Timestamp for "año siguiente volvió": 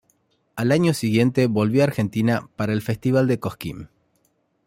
0.71-1.83